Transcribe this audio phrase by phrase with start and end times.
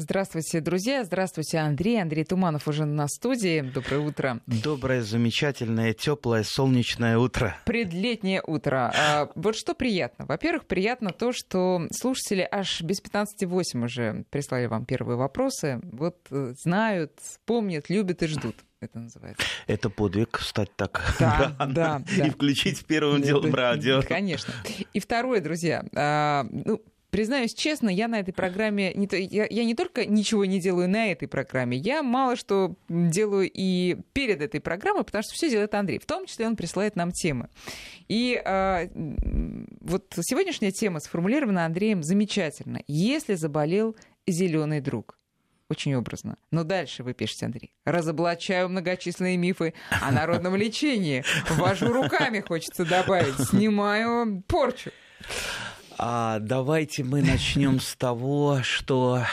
[0.00, 1.02] Здравствуйте, друзья.
[1.02, 2.00] Здравствуйте, Андрей.
[2.00, 3.62] Андрей Туманов уже на студии.
[3.62, 4.40] Доброе утро.
[4.46, 7.56] Доброе, замечательное, теплое, солнечное утро.
[7.64, 8.92] Предлетнее утро.
[8.96, 10.24] А, вот что приятно.
[10.24, 15.80] Во-первых, приятно то, что слушатели аж без 15.08 уже прислали вам первые вопросы.
[15.82, 19.44] Вот э, знают, помнят, любят и ждут это называется.
[19.66, 22.26] Это подвиг встать так да, рано да, да.
[22.28, 24.02] и включить первым делом радио.
[24.02, 24.54] Конечно.
[24.92, 26.80] И второе, друзья, а, ну,
[27.10, 31.10] Признаюсь честно, я на этой программе не, я, я не только ничего не делаю на
[31.10, 35.98] этой программе, я мало что делаю и перед этой программой, потому что все делает Андрей.
[35.98, 37.48] В том числе он присылает нам темы.
[38.08, 38.88] И э,
[39.80, 42.82] вот сегодняшняя тема сформулирована Андреем замечательно.
[42.86, 45.18] Если заболел зеленый друг
[45.70, 46.36] очень образно.
[46.50, 47.72] Но дальше вы пишете, Андрей.
[47.84, 51.24] Разоблачаю многочисленные мифы о народном лечении.
[51.50, 53.38] Вожу руками, хочется добавить.
[53.48, 54.90] Снимаю порчу.
[56.00, 59.24] А давайте мы начнем с того, что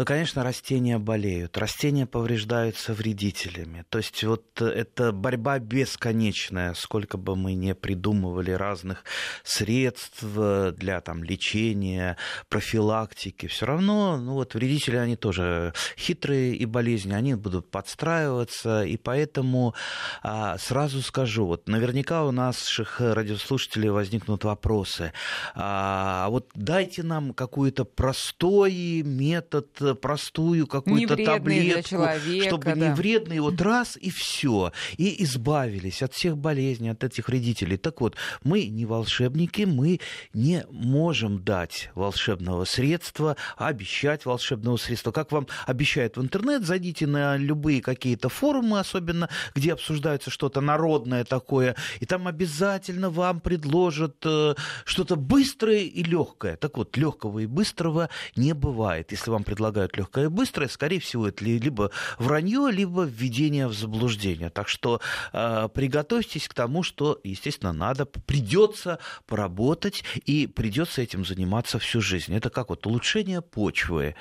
[0.00, 3.84] ну, конечно, растения болеют, растения повреждаются вредителями.
[3.90, 9.04] То есть вот это борьба бесконечная, сколько бы мы ни придумывали разных
[9.44, 12.16] средств для там, лечения,
[12.48, 18.96] профилактики, все равно ну, вот, вредители, они тоже хитрые и болезни, они будут подстраиваться, и
[18.96, 19.74] поэтому
[20.22, 25.12] а, сразу скажу, вот наверняка у наших радиослушателей возникнут вопросы,
[25.54, 32.06] а, вот дайте нам какой-то простой метод простую какую-то таблетку,
[32.42, 32.74] чтобы да.
[32.74, 37.76] не вредный, вот раз и все, и избавились от всех болезней, от этих вредителей.
[37.76, 40.00] Так вот, мы не волшебники, мы
[40.32, 45.12] не можем дать волшебного средства, обещать волшебного средства.
[45.12, 51.24] Как вам обещают в интернет, зайдите на любые какие-то форумы, особенно где обсуждается что-то народное
[51.24, 56.56] такое, и там обязательно вам предложат э, что-то быстрое и легкое.
[56.56, 59.12] Так вот, легкого и быстрого не бывает.
[59.12, 63.72] Если вам предлагают предлагают легкое и быстрое, скорее всего, это либо вранье, либо введение в
[63.72, 64.50] заблуждение.
[64.50, 65.00] Так что
[65.32, 72.34] э, приготовьтесь к тому, что, естественно, надо, придется поработать и придется этим заниматься всю жизнь.
[72.34, 74.14] Это как вот улучшение почвы.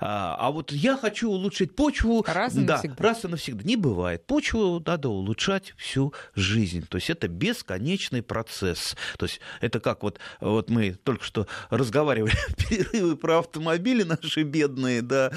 [0.00, 2.24] А, а вот я хочу улучшить почву.
[2.26, 3.02] Раз и да, навсегда.
[3.02, 3.64] Раз и навсегда.
[3.64, 4.26] Не бывает.
[4.26, 6.86] Почву надо улучшать всю жизнь.
[6.88, 8.96] То есть это бесконечный процесс.
[9.18, 12.34] То есть это как вот, вот мы только что разговаривали
[12.68, 15.30] перерывы про автомобили наши бедные, сломанные, да,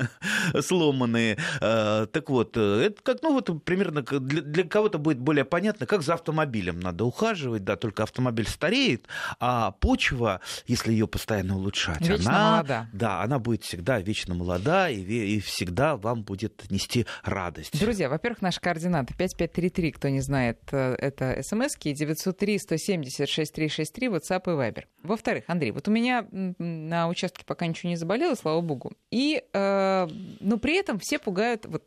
[0.60, 1.38] сломанные.
[1.60, 5.86] А, так вот, э, это как, ну вот примерно для, для кого-то будет более понятно,
[5.86, 9.06] как за автомобилем надо ухаживать, да, только автомобиль стареет,
[9.40, 12.88] а почва, если ее постоянно улучшать, вечно она, молода.
[12.92, 17.78] да, она будет всегда вечно молода и, и всегда вам будет нести радость.
[17.78, 24.42] Друзья, во-первых, наши координаты 5533, кто не знает, э, это смски 903 170 6363, WhatsApp
[24.46, 24.84] и Viber.
[25.02, 28.95] Во-вторых, Андрей, вот у меня на участке пока ничего не заболело, слава богу.
[29.10, 30.08] И, э,
[30.40, 31.84] но при этом все пугают, вот,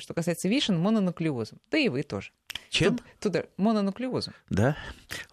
[0.00, 1.58] что касается вишен, мононуклеозом.
[1.70, 2.30] Да и вы тоже.
[2.68, 2.98] Чем?
[2.98, 4.32] Тут, туда, мононуклеозом.
[4.48, 4.76] Да?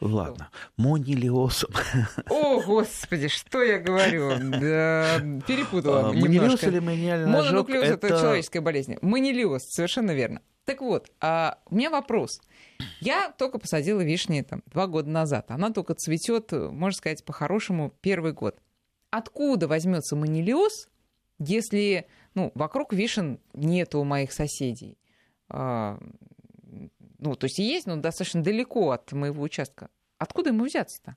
[0.01, 0.49] Ладно.
[0.75, 1.69] Монилиозом.
[2.29, 4.31] О, господи, что я говорю?
[4.39, 6.67] Да, перепутала а, немножко.
[6.67, 8.07] или маниальный Мононуклеоз это...
[8.07, 8.97] это человеческая болезнь.
[9.01, 10.41] Манилиоз, совершенно верно.
[10.65, 12.41] Так вот, а у меня вопрос.
[12.99, 15.51] Я только посадила вишни там, два года назад.
[15.51, 18.57] Она только цветет, можно сказать, по-хорошему, первый год
[19.12, 20.90] откуда возьмется манилиоз,
[21.40, 24.97] если ну, вокруг вишен нету у моих соседей?
[25.50, 26.00] А,
[27.19, 29.90] ну, то есть есть, но достаточно далеко от моего участка.
[30.17, 31.16] Откуда ему взяться-то?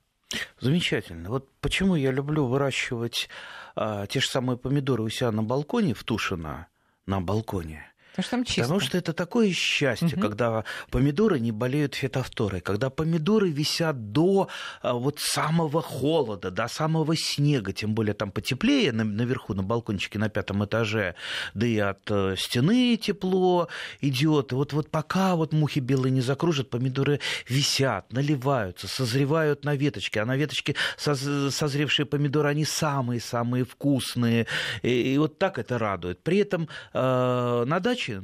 [0.61, 1.29] Замечательно.
[1.31, 3.29] Вот почему я люблю выращивать
[3.75, 6.69] а, те же самые помидоры у себя на балконе в Тушино,
[7.06, 7.90] на балконе.
[8.10, 8.62] Потому что там чисто.
[8.62, 10.21] Потому что это такое счастье, угу.
[10.21, 14.48] когда помидоры не болеют фитофторой, когда помидоры висят до
[14.82, 20.19] а, вот самого холода, до самого снега, тем более там потеплее на, наверху, на балкончике
[20.19, 21.15] на пятом этаже,
[21.54, 23.69] да и от э, стены тепло
[24.00, 24.53] идет.
[24.53, 30.20] И вот, вот пока вот мухи белые не закружат, помидоры висят, наливаются, созревают на веточке,
[30.20, 31.20] а на веточке соз,
[31.54, 34.47] созревшие помидоры, они самые-самые вкусные.
[34.82, 36.23] И, и вот так это радует.
[36.23, 38.23] При этом э, на даче даче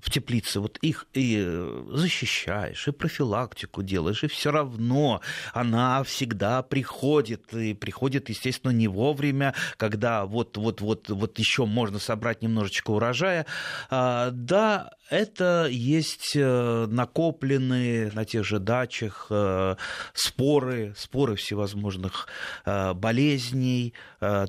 [0.00, 5.20] в теплице, вот их и э, защищаешь, и профилактику делаешь, и все равно
[5.52, 11.98] она всегда приходит, и приходит, естественно, не вовремя, когда вот, вот, вот, вот еще можно
[11.98, 13.44] собрать немножечко урожая.
[13.90, 19.76] А, да, это есть э, накопленные на тех же дачах э,
[20.14, 22.26] споры, споры всевозможных
[22.64, 23.94] э, болезней,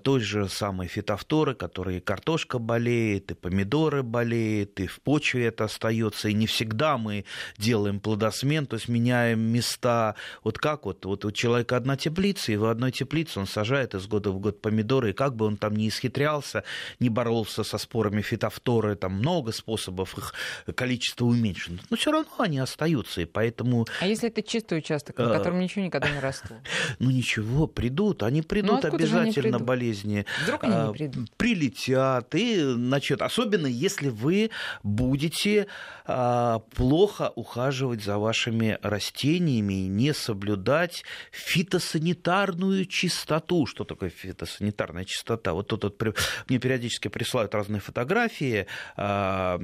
[0.04, 5.66] той же самой фитофторы, которые и картошка болеет, и помидоры болеют, и в почве это
[5.66, 7.26] остается, и не всегда мы
[7.58, 10.16] делаем плодосмен, то есть меняем места.
[10.46, 14.08] Вот как вот, вот у человека одна теплица, и в одной теплице он сажает из
[14.08, 16.64] года в год помидоры, и как бы он там не исхитрялся,
[17.02, 20.34] не боролся со спорами фитофторы, там много способов их
[20.76, 21.80] количество уменьшено.
[21.90, 23.86] Но все равно они остаются, и поэтому...
[24.00, 26.58] А если это чистый участок, на котором ничего никогда не росло?
[27.00, 30.26] Ну ничего, придут, они придут ну, обязательно болезни.
[30.44, 31.32] Вдруг они не а, придут?
[31.36, 34.52] Прилетят, и, значит, особенно если вы
[34.84, 35.68] будете
[36.06, 43.66] а, плохо ухаживать за вашими растениями и не соблюдать фитосанитарную чистоту.
[43.66, 45.54] Что такое фитосанитарная чистота?
[45.54, 46.18] Вот тут вот
[46.48, 49.60] мне периодически присылают разные фотографии, а,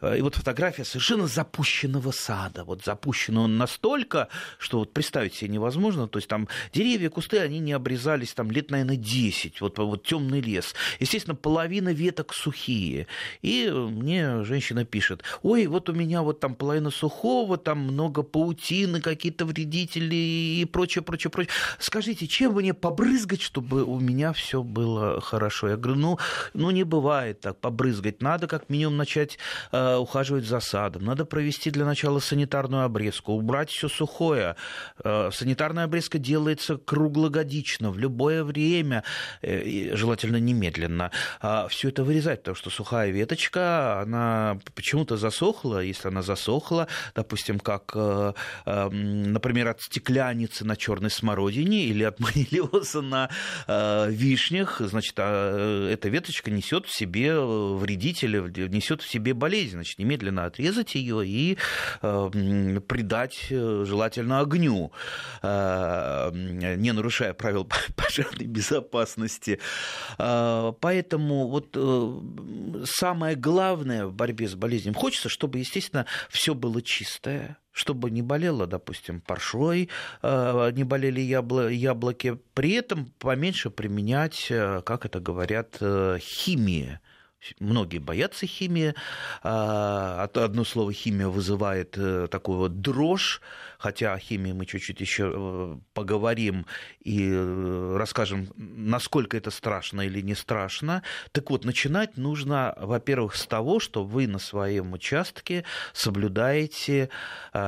[0.00, 2.62] и вот фотография совершенно запущенного сада.
[2.62, 4.28] Вот запущен он настолько,
[4.58, 6.06] что вот представить себе невозможно.
[6.06, 9.60] То есть там деревья, кусты, они не обрезались там лет, наверное, 10.
[9.60, 10.74] Вот, вот темный лес.
[11.00, 13.08] Естественно, половина веток сухие.
[13.42, 19.00] И мне женщина пишет, ой, вот у меня вот там половина сухого, там много паутины,
[19.00, 21.52] какие-то вредители и прочее, прочее, прочее.
[21.80, 25.70] Скажите, чем мне побрызгать, чтобы у меня все было хорошо?
[25.70, 26.18] Я говорю, ну,
[26.54, 28.22] ну не бывает так, побрызгать.
[28.22, 29.38] Надо как минимум начать
[29.72, 34.56] э, ухаживать за садом, надо провести для начала санитарную обрезку, убрать все сухое.
[35.02, 39.04] Э, санитарная обрезка делается круглогодично, в любое время,
[39.42, 41.10] э, желательно немедленно.
[41.40, 47.58] А все это вырезать, потому что сухая веточка, она почему-то засохла, если она засохла, допустим,
[47.58, 48.32] как, э,
[48.66, 53.28] например, от стекляницы на черной смородине или от манилиоза на
[54.08, 59.77] вишнях, значит, а, эта веточка несет в себе вредители, несет в себе болезнь.
[59.78, 61.56] Значит, немедленно отрезать ее и
[62.02, 64.90] э, придать э, желательно огню,
[65.40, 69.60] э, не нарушая правил пожарной безопасности.
[70.16, 78.10] Поэтому вот самое главное в борьбе с болезнью, хочется, чтобы, естественно, все было чистое, чтобы
[78.10, 79.90] не болело, допустим, паршой,
[80.22, 85.78] не болели яблоки, при этом поменьше применять, как это говорят,
[86.20, 86.98] химии
[87.60, 88.94] Многие боятся химии.
[89.42, 93.40] А, одно слово химия вызывает э, такую вот дрожь,
[93.78, 96.66] хотя о химии мы чуть-чуть еще э, поговорим
[97.00, 101.04] и э, расскажем, насколько это страшно или не страшно.
[101.30, 107.08] Так вот, начинать нужно, во-первых, с того, что вы на своем участке соблюдаете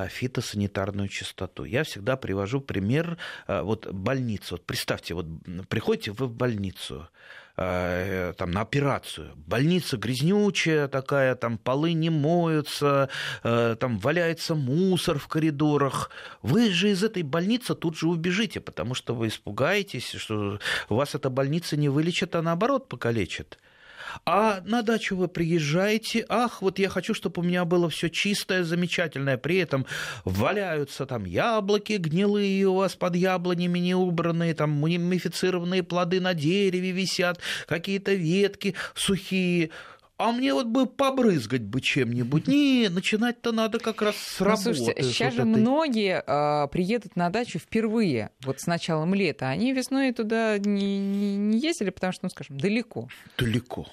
[0.08, 1.64] фитосанитарную чистоту.
[1.64, 4.54] Я всегда привожу пример вот больницы.
[4.54, 5.26] Вот представьте, вот
[5.68, 7.08] приходите вы в больницу,
[7.60, 9.32] там, на операцию.
[9.36, 13.10] Больница грязнючая такая, там полы не моются,
[13.42, 16.10] э, там валяется мусор в коридорах.
[16.40, 20.58] Вы же из этой больницы тут же убежите, потому что вы испугаетесь, что
[20.88, 23.58] вас эта больница не вылечит, а наоборот покалечит.
[24.24, 28.64] А на дачу вы приезжаете, ах, вот я хочу, чтобы у меня было все чистое,
[28.64, 29.86] замечательное, при этом
[30.24, 36.90] валяются там яблоки гнилые у вас под яблонями не убранные, там мумифицированные плоды на дереве
[36.90, 39.70] висят, какие-то ветки сухие
[40.20, 42.46] а мне вот бы побрызгать бы чем-нибудь.
[42.46, 44.68] Не, начинать-то надо как раз с работы.
[44.68, 45.48] Ну, слушайте, сейчас же этой...
[45.48, 49.48] многие а, приедут на дачу впервые, вот с началом лета.
[49.48, 53.08] Они весной туда не, не, не ездили, потому что, ну, скажем, далеко.
[53.38, 53.86] Далеко.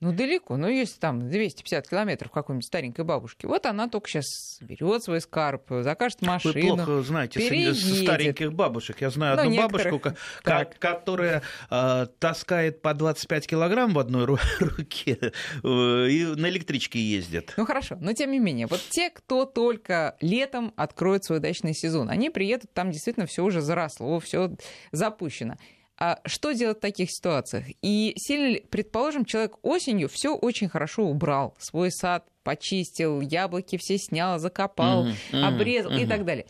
[0.00, 0.58] Ну, далеко.
[0.58, 5.62] Ну, если там 250 километров какой-нибудь старенькой бабушки, вот она только сейчас берет свой скарб,
[5.80, 6.52] закажет машину.
[6.52, 8.04] Вы плохо знаете переедет.
[8.04, 9.00] стареньких бабушек.
[9.00, 10.02] Я знаю ну, одну бабушку,
[10.42, 14.26] как, которая э, таскает по 25 килограмм в одной
[14.60, 15.28] руке э,
[15.64, 17.54] и на электричке ездит.
[17.56, 17.96] Ну, хорошо.
[17.98, 22.70] Но, тем не менее, вот те, кто только летом откроет свой дачный сезон, они приедут,
[22.74, 24.50] там действительно все уже заросло, все
[24.92, 25.56] запущено.
[25.98, 27.64] А что делать в таких ситуациях?
[27.80, 34.38] И сильно предположим, человек осенью все очень хорошо убрал, свой сад почистил, яблоки все снял,
[34.38, 36.04] закопал, mm-hmm, обрезал mm-hmm.
[36.04, 36.46] и так далее.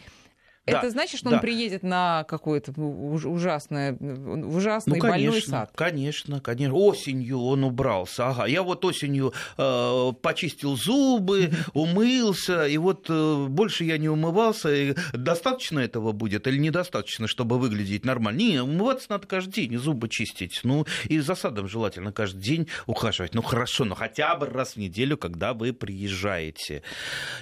[0.66, 1.36] Да, это значит, что да.
[1.36, 5.70] он приедет на какой-то ужасный, ужасный ну, больной сад?
[5.74, 6.74] Конечно, конечно.
[6.74, 8.28] Осенью он убрался.
[8.28, 14.74] Ага, я вот осенью э, почистил зубы, умылся, и вот э, больше я не умывался.
[14.74, 18.38] И достаточно этого будет или недостаточно, чтобы выглядеть нормально?
[18.38, 20.60] Не, умываться надо каждый день, и зубы чистить.
[20.64, 23.34] Ну, и за садом желательно каждый день ухаживать.
[23.34, 26.82] Ну, хорошо, но хотя бы раз в неделю, когда вы приезжаете.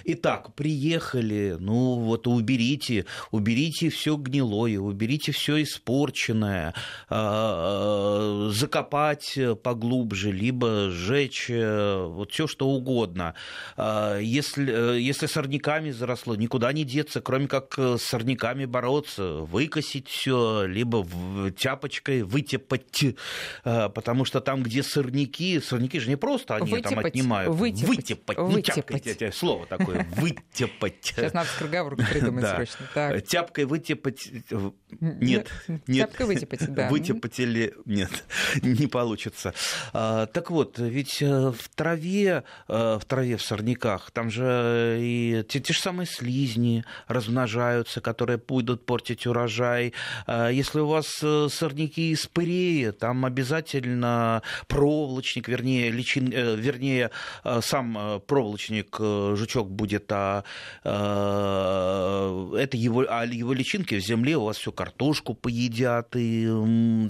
[0.04, 6.74] Итак, приехали, ну, вот уберите уберите все гнилое, уберите все испорченное,
[7.08, 13.34] а, а, закопать поглубже, либо сжечь, вот все что угодно.
[13.76, 21.06] Если, если сорняками заросло, никуда не деться, кроме как с сорняками бороться, выкосить все, либо
[21.56, 23.16] тяпочкой вытепать,
[23.62, 27.54] потому что там, где сорняки, сорняки же не просто они вытепать, там отнимают.
[27.54, 29.06] Вытепать, вытепать, вытепать.
[29.06, 30.94] не тяпкой, слово такое, вытепать.
[31.02, 32.86] Сейчас надо скороговорку придумать срочно.
[33.12, 33.26] Так.
[33.26, 34.30] Тяпкой вытепать,
[35.00, 35.48] нет,
[35.86, 36.10] нет.
[36.10, 36.88] Тяпкой вытепать, да.
[36.88, 38.10] Вытепать или нет,
[38.62, 39.54] не получится.
[39.92, 45.44] А, так вот, ведь э, в траве, э, в траве, в сорняках, там же и
[45.48, 49.92] те, те же самые слизни размножаются, которые будут портить урожай.
[50.26, 57.10] А, если у вас э, сорняки из пырея, там обязательно проволочник, вернее, личин, вернее
[57.60, 60.44] сам проволочник, жучок будет, а
[60.84, 66.46] это его, а его личинки в земле у вас всю картошку поедят и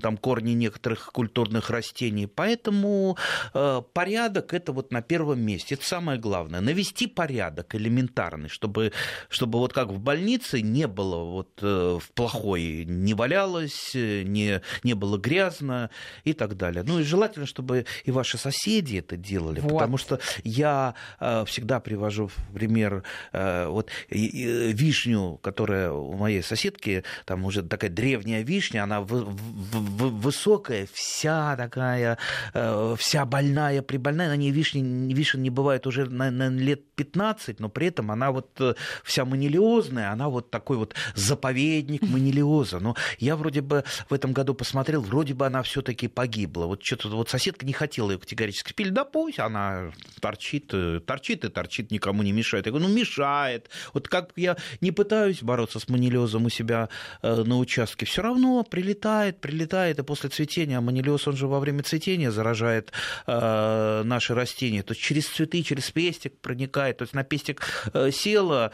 [0.00, 2.26] там корни некоторых культурных растений.
[2.26, 3.16] Поэтому
[3.52, 5.74] э, порядок это вот на первом месте.
[5.74, 6.60] Это самое главное.
[6.60, 8.92] Навести порядок элементарный, чтобы,
[9.28, 14.94] чтобы вот как в больнице не было вот э, в плохой, не валялось, не, не
[14.94, 15.90] было грязно
[16.24, 16.82] и так далее.
[16.86, 19.72] Ну и желательно, чтобы и ваши соседи это делали, вот.
[19.72, 27.04] потому что я э, всегда привожу в пример э, вот вишню, которая у моей соседки,
[27.24, 32.18] там уже такая древняя вишня, она высокая, вся такая,
[32.52, 37.68] э, вся больная, прибольная, на ней вишни, вишен не бывает уже, наверное, лет 15, но
[37.68, 42.78] при этом она вот э, вся манилиозная, она вот такой вот заповедник манилиоза.
[42.78, 46.66] Но я вроде бы в этом году посмотрел, вроде бы она все-таки погибла.
[46.66, 51.44] Вот что-то вот соседка не хотела ее категорически пили, да пусть она торчит, э, торчит
[51.44, 52.66] и торчит, никому не мешает.
[52.66, 53.70] Я говорю, ну мешает.
[53.92, 56.88] Вот как я не пытаюсь бороться с манилиозом у себя
[57.22, 61.60] э, на участке, все равно прилетает, прилетает, и после цветения, а манилиоз, он же во
[61.60, 62.92] время цветения заражает
[63.28, 68.10] э, наши растения, то есть через цветы, через пестик проникает, то есть на пестик э,
[68.10, 68.72] села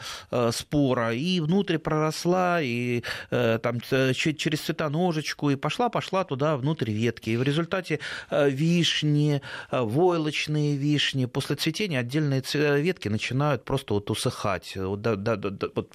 [0.51, 3.79] спора и внутрь проросла, и там
[4.13, 7.99] через цветоножечку, и пошла-пошла туда внутрь ветки, и в результате
[8.31, 12.41] вишни, войлочные вишни, после цветения отдельные
[12.81, 15.91] ветки начинают просто вот усыхать, вот, да, да, да, вот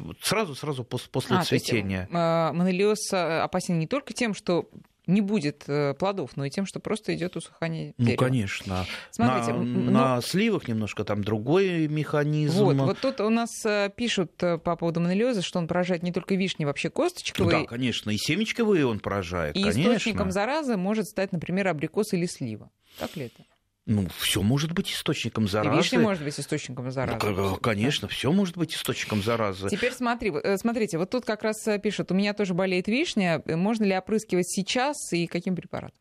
[0.76, 2.00] сразу-сразу после а, цветения.
[2.00, 4.68] Есть, э, монолиоз э, опасен не только тем, что
[5.06, 8.21] не будет э, плодов, но и тем, что просто идет усыхание дерева.
[8.21, 8.87] Ну, конечно.
[9.12, 9.90] Смотрите, на, ну...
[9.90, 12.64] на сливах немножко там другой механизм.
[12.64, 13.50] Вот, вот тут у нас
[13.95, 17.61] пишут по поводу монолиоза, что он поражает не только вишни, вообще косточковые.
[17.61, 19.80] Да, конечно, и семечковые он поражает, и конечно.
[19.80, 22.71] источником заразы может стать, например, абрикос или слива.
[22.99, 23.45] Так ли это?
[23.87, 25.76] Ну, все может быть источником заразы.
[25.76, 27.25] И вишня может быть источником заразы.
[27.25, 29.69] Ну, конечно, все может быть источником заразы.
[29.69, 33.40] Теперь смотри, э, смотрите, вот тут как раз э, пишут, у меня тоже болеет вишня,
[33.47, 35.97] можно ли опрыскивать сейчас и каким препаратом?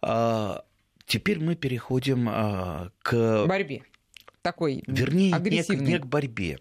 [0.00, 0.64] А,
[1.04, 3.44] теперь мы переходим а, к...
[3.46, 3.82] Борьбе.
[4.40, 5.84] Такой Вернее, агрессивной.
[5.84, 6.60] Не, не к борьбе.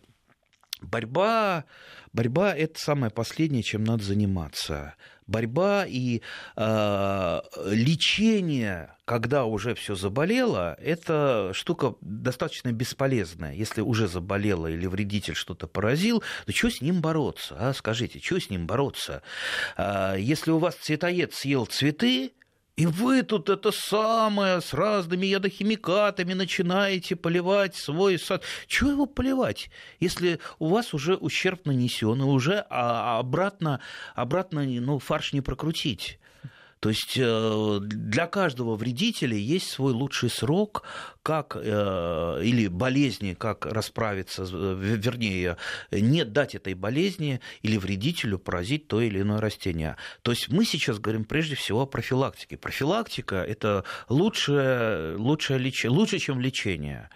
[0.81, 1.63] Борьба,
[2.11, 4.95] борьба– это самое последнее, чем надо заниматься
[5.29, 6.21] борьба и
[6.55, 13.53] э, лечение, когда уже все заболело, это штука достаточно бесполезная.
[13.53, 17.55] Если уже заболело или вредитель что-то поразил, то что с ним бороться?
[17.59, 17.73] А?
[17.73, 19.21] Скажите, что с ним бороться?
[19.77, 22.31] Э, если у вас цветоед съел цветы,
[22.79, 28.41] и вы тут это самое с разными ядохимикатами начинаете поливать свой сад.
[28.67, 29.69] Чего его поливать,
[29.99, 33.81] если у вас уже ущерб нанесен, и уже а, обратно,
[34.15, 36.19] обратно ну, фарш не прокрутить?
[36.79, 40.83] То есть э, для каждого вредителя есть свой лучший срок,
[41.23, 45.57] как, э, или болезни, как расправиться, вернее,
[45.91, 49.97] не дать этой болезни или вредителю поразить то или иное растение.
[50.21, 52.57] То есть мы сейчас говорим прежде всего о профилактике.
[52.57, 57.09] Профилактика– это лучшее, лучшее лечение, лучше, чем лечение.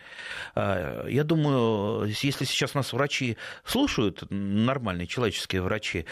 [0.55, 6.05] Э, я думаю, если сейчас нас врачи слушают, нормальные человеческие врачи,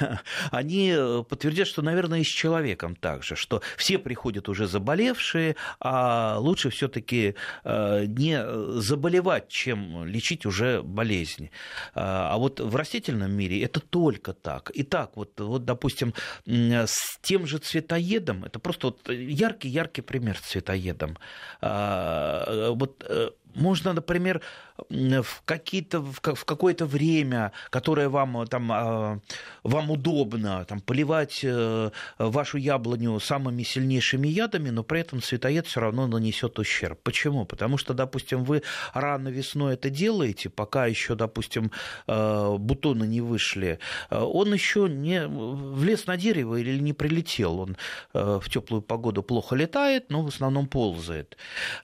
[0.50, 0.94] они
[1.28, 6.70] подтвердят, что, наверное, и с человеком так же, что все приходят уже заболевшие, а лучше
[6.70, 11.50] все-таки э, не заболевать, чем лечить уже болезнь.
[11.94, 14.70] А вот в растительном мире это только так.
[14.74, 16.14] Итак, вот, вот допустим,
[16.46, 21.16] с тем же цветоедом, это просто вот яркий-яркий пример с цветоедом.
[21.60, 24.40] Вот э, можно, например,
[24.88, 29.18] в, какие-то, в какое-то время, которое вам, там, а,
[29.62, 35.80] вам удобно, там, поливать э, вашу яблоню самыми сильнейшими ядами, но при этом цветоед все
[35.80, 37.00] равно нанесет ущерб.
[37.02, 37.44] Почему?
[37.44, 38.62] Потому что, допустим, вы
[38.94, 41.72] рано весной это делаете, пока еще, допустим,
[42.06, 43.78] э, бутоны не вышли,
[44.10, 47.60] э, он еще не влез на дерево или не прилетел.
[47.60, 47.76] Он
[48.12, 51.36] в теплую погоду плохо летает, но в основном ползает.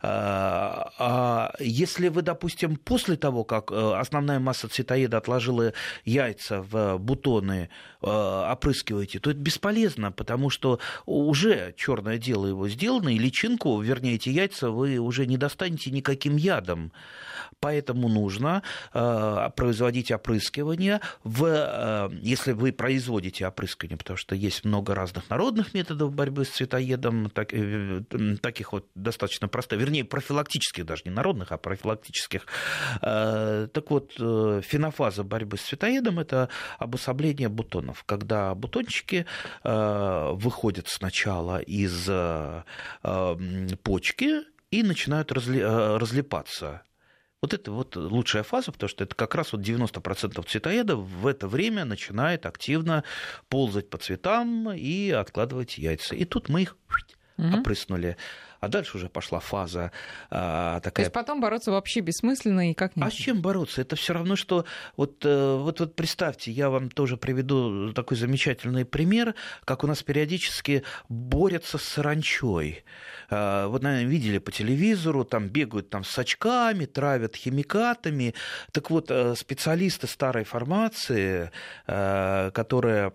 [0.03, 5.73] А если вы, допустим, после того, как э, основная масса цветоеда отложила
[6.05, 7.69] яйца в бутоны,
[8.03, 14.15] э, опрыскиваете, то это бесполезно, потому что уже черное дело его сделано, и личинку, вернее,
[14.15, 16.93] эти яйца вы уже не достанете никаким ядом.
[17.61, 25.31] Поэтому нужно э, производить опрыскивание, в, если вы производите опрыскивание, потому что есть много разных
[25.31, 27.53] народных методов борьбы с цветоедом, так,
[28.43, 32.47] таких вот достаточно простых, вернее, профилактических даже, не народных, а профилактических.
[33.03, 36.49] Э, так вот, э, фенофаза борьбы с цветоедом– это
[36.79, 39.27] обособление бутонов, когда бутончики
[39.63, 42.09] э, выходят сначала из
[43.83, 46.83] почки и начинают разли, разлипаться
[47.45, 51.47] вот это вот лучшая фаза, потому что это как раз вот 90% цветоедов в это
[51.47, 53.05] время начинает активно
[53.51, 56.15] ползать по цветам и откладывать яйца.
[56.15, 56.77] И тут мы их
[57.37, 58.17] опрыснули
[58.65, 59.93] а дальше уже пошла фаза
[60.31, 60.93] а, такая.
[60.93, 63.07] То есть потом бороться вообще бессмысленно и как нет.
[63.07, 63.81] А с чем бороться?
[63.83, 64.65] Это все равно, что
[64.97, 70.03] вот, э, вот, вот представьте, я вам тоже приведу такой замечательный пример, как у нас
[70.03, 72.85] периодически борются с саранчой.
[73.31, 78.35] А, вот, наверное, видели по телевизору, там бегают там с очками, травят химикатами.
[78.73, 81.51] Так вот, э, специалисты старой формации,
[81.87, 83.13] э, которые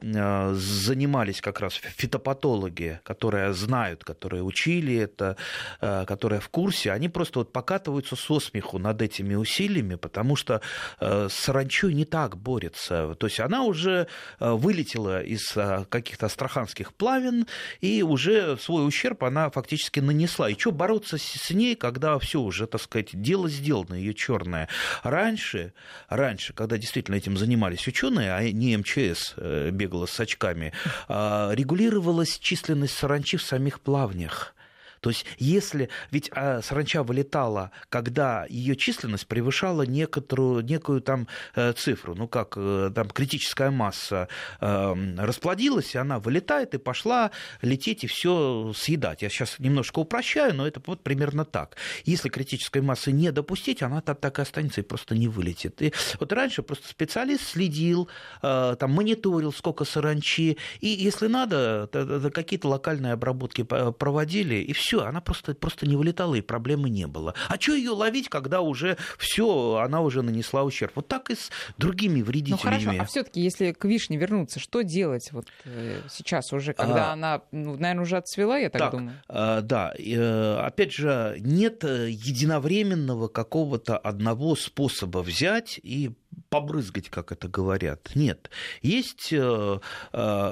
[0.53, 5.37] занимались как раз фитопатологи, которые знают, которые учили это,
[5.79, 10.61] которая в курсе, они просто вот покатываются со смеху над этими усилиями, потому что
[10.99, 13.15] э, с саранчой не так борется.
[13.19, 14.07] То есть она уже
[14.39, 15.55] э, вылетела из
[15.89, 17.47] каких-то астраханских плавин,
[17.81, 20.49] и уже свой ущерб она фактически нанесла.
[20.49, 24.67] И что бороться с ней, когда все уже, так сказать, дело сделано, ее черное.
[25.03, 25.73] Раньше,
[26.07, 29.35] раньше, когда действительно этим занимались ученые, а не МЧС
[29.71, 30.73] бегала с очками,
[31.07, 34.53] регулировалась численность саранчи в самих плавнях.
[35.01, 35.89] То есть если...
[36.11, 42.53] Ведь а, саранча вылетала, когда ее численность превышала некоторую, некую там э, цифру, ну как
[42.55, 44.27] э, там критическая масса
[44.59, 49.21] э, расплодилась, и она вылетает и пошла лететь и все съедать.
[49.21, 51.77] Я сейчас немножко упрощаю, но это вот примерно так.
[52.05, 55.81] Если критической массы не допустить, она там так и останется и просто не вылетит.
[55.81, 58.09] И вот раньше просто специалист следил,
[58.41, 61.89] там мониторил, сколько саранчи, и если надо,
[62.33, 67.05] какие-то локальные обработки проводили, и все все, она просто, просто не вылетала, и проблемы не
[67.05, 67.35] было.
[67.47, 70.93] А что ее ловить, когда уже все, она уже нанесла ущерб?
[70.95, 72.59] Вот так и с другими вредителями.
[72.63, 77.11] Ну хорошо, а все-таки, если к вишне вернуться, что делать вот э, сейчас уже, когда
[77.11, 79.21] а, она, ну, наверное, уже отцвела, я так, так думаю?
[79.27, 86.13] А, да, э, опять же, нет единовременного какого-то одного способа взять и
[86.49, 88.09] побрызгать, как это говорят.
[88.15, 88.49] Нет.
[88.81, 89.79] Есть э,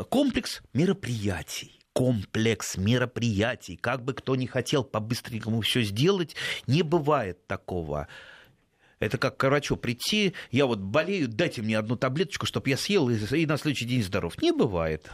[0.09, 3.75] комплекс мероприятий комплекс мероприятий.
[3.75, 6.35] Как бы кто ни хотел по-быстренькому все сделать,
[6.67, 8.07] не бывает такого.
[8.99, 13.09] Это как к врачу прийти, я вот болею, дайте мне одну таблеточку, чтобы я съел
[13.09, 14.39] и, на следующий день здоров.
[14.41, 15.09] Не бывает.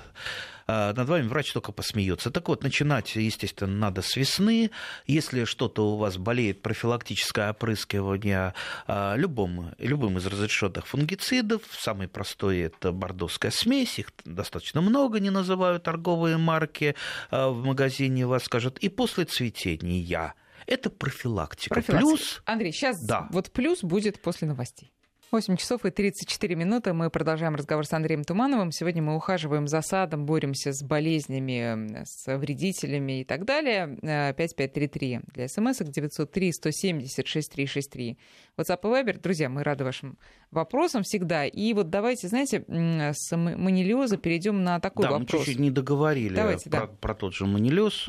[0.67, 2.31] А, над вами врач только посмеется.
[2.31, 4.71] Так вот, начинать, естественно, надо с весны.
[5.05, 8.53] Если что-то у вас болеет, профилактическое опрыскивание
[8.87, 11.61] а, любым, любым из разрешенных фунгицидов.
[11.71, 13.99] Самый простой– это бордовская смесь.
[13.99, 16.95] Их достаточно много, не называю торговые марки.
[17.31, 18.77] А, в магазине вас скажут.
[18.79, 20.33] И после цветения–
[20.65, 21.73] это профилактика.
[21.73, 22.07] профилактика.
[22.07, 22.41] Плюс...
[22.45, 23.27] Андрей, сейчас да.
[23.31, 24.92] вот плюс будет после новостей.
[25.33, 26.93] 8 часов и 34 минуты.
[26.93, 28.71] Мы продолжаем разговор с Андреем Тумановым.
[28.71, 33.97] Сегодня мы ухаживаем за садом, боремся с болезнями, с вредителями и так далее.
[34.37, 38.19] 5533 для смс 903 170 6363.
[38.59, 39.19] WhatsApp и Viber.
[39.19, 40.19] Друзья, мы рады вашим
[40.53, 41.45] вопросам всегда.
[41.45, 45.31] И вот давайте, знаете, с манилиоза перейдем на такой да, вопрос.
[45.31, 46.87] мы чуть-чуть не договорили давайте, про, да.
[46.87, 48.07] про тот же манилиоз.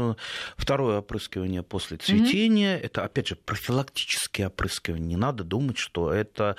[0.56, 2.76] Второе опрыскивание после цветения.
[2.76, 2.84] Mm-hmm.
[2.84, 5.06] Это, опять же, профилактические опрыскивания.
[5.06, 6.56] Не надо думать, что это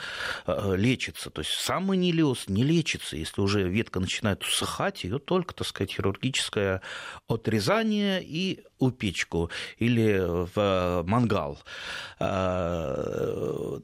[0.48, 1.30] э, лечится.
[1.30, 3.18] То есть сам манилиоз не лечится.
[3.18, 6.82] Если уже ветка начинает усыхать, ее только, так сказать, хирургическое
[7.28, 10.20] отрезание и у печку или
[10.54, 11.60] в мангал.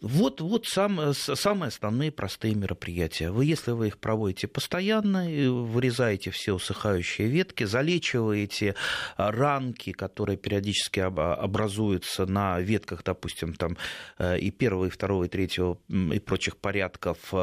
[0.02, 3.32] Вот, вот сам, самые основные простые мероприятия.
[3.32, 8.76] Вы, если вы их проводите постоянно, вырезаете все усыхающие ветки, залечиваете
[9.18, 13.78] ранки, которые периодически образуются на ветках, допустим, там
[14.20, 17.34] и первого, и второго, и третьего, и прочих порядков,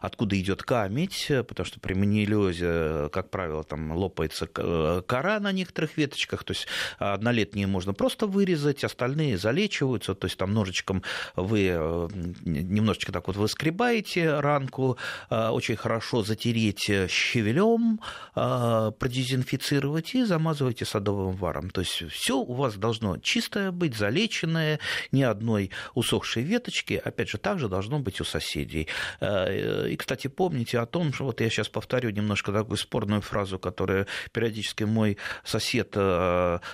[0.00, 6.44] откуда идет камедь, потому что при манилиозе, как правило, там лопается кора на некоторых веточках,
[6.44, 6.66] то есть
[6.98, 11.02] однолетние можно просто вырезать, остальные залечиваются, то есть там ножичком
[11.36, 12.08] вы э,
[12.44, 14.98] немножечко так вот выскребаете ранку,
[15.30, 18.00] э, очень хорошо затереть щавелем,
[18.34, 21.70] э, продезинфицировать и замазываете садовым варом.
[21.70, 24.78] То есть все у вас должно чистое быть, залеченное,
[25.12, 28.88] ни одной усохшей веточки, опять же, также должно быть у соседей.
[29.20, 34.06] И, кстати, помните о том, что вот я сейчас повторю немножко такую спорную фразу, которую
[34.32, 35.96] периодически мой сосед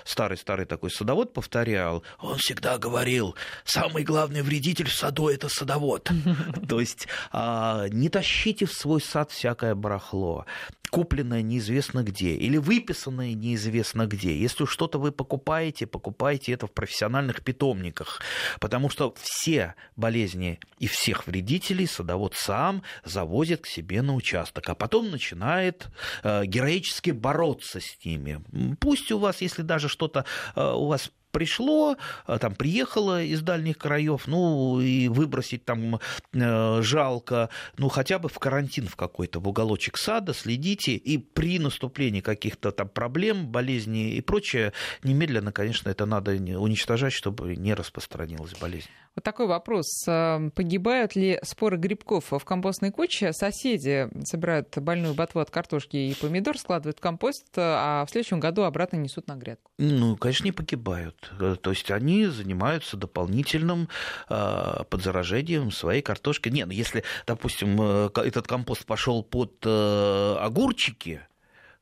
[0.05, 6.09] старый-старый такой садовод повторял, он всегда говорил, самый главный вредитель в саду– это садовод.
[6.69, 10.45] То есть а, не тащите в свой сад всякое барахло
[10.95, 14.33] купленное неизвестно где или выписанное неизвестно где.
[14.33, 18.21] Если что-то вы покупаете, покупайте это в профессиональных питомниках,
[18.61, 24.73] потому что все болезни и всех вредителей садовод сам завозит к себе на участок, а
[24.73, 25.87] потом начинает
[26.23, 28.41] э, героически бороться с ними.
[28.79, 30.23] Пусть у вас, если даже что-то
[30.55, 35.99] э, у вас пришло, а, там приехало из дальних краев, ну и выбросить там
[36.31, 41.59] э, жалко, ну хотя бы в карантин в какой-то, в уголочек сада следите, и при
[41.59, 44.71] наступлении каких-то там проблем, болезней и прочее,
[45.03, 48.87] немедленно, конечно, это надо уничтожать, чтобы не распространилась болезнь.
[49.15, 50.05] Вот такой вопрос.
[50.07, 53.33] Э, погибают ли споры грибков в компостной куче?
[53.33, 58.63] Соседи собирают больную ботву от картошки и помидор, складывают в компост, а в следующем году
[58.63, 59.71] обратно несут на грядку.
[59.77, 61.24] Ну, конечно, не погибают.
[61.39, 63.89] Э, то есть они занимаются дополнительным
[64.29, 66.49] э, подзаражением своей картошки.
[66.49, 71.21] Нет, ну, если, допустим, этот компост пошел под огурчики,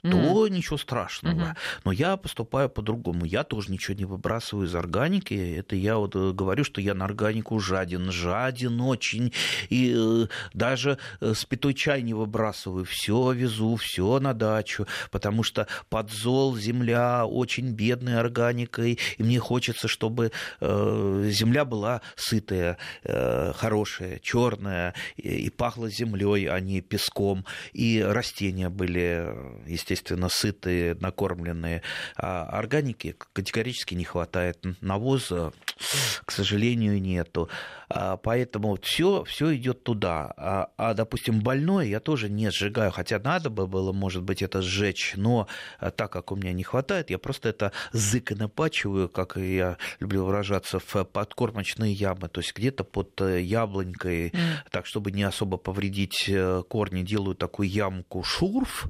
[0.03, 0.49] то mm-hmm.
[0.49, 1.33] ничего страшного.
[1.33, 1.57] Mm-hmm.
[1.85, 3.23] Но я поступаю по-другому.
[3.23, 5.33] Я тоже ничего не выбрасываю из органики.
[5.33, 8.11] Это я вот э, говорю, что я на органику жаден.
[8.11, 9.31] Жаден очень.
[9.69, 12.83] И э, даже э, спитой чай не выбрасываю.
[12.83, 14.87] Все везу, все на дачу.
[15.09, 18.99] Потому что подзол, земля очень бедная органикой.
[19.17, 24.93] И мне хочется, чтобы земля была сытая, хорошая, черная.
[25.15, 27.45] И пахла землей, а не песком.
[27.71, 29.33] И растения были,
[29.65, 31.81] естественно, естественно, сытые, накормленные.
[32.15, 34.59] А органики категорически не хватает.
[34.81, 35.53] Навоза,
[36.25, 37.49] к сожалению, нету.
[37.89, 40.33] А, поэтому все, все идет туда.
[40.35, 44.61] А, а, допустим, больной я тоже не сжигаю, хотя надо бы было, может быть, это
[44.61, 45.47] сжечь, но
[45.79, 50.79] а, так как у меня не хватает, я просто это законопачиваю, как я люблю выражаться,
[50.79, 54.39] в подкормочные ямы, то есть где-то под э, яблонькой, mm.
[54.71, 58.87] так, чтобы не особо повредить э, корни, делаю такую ямку шурф,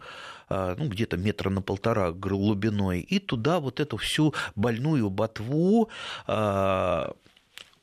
[0.77, 5.89] ну, где-то метра на полтора глубиной, и туда вот эту всю больную ботву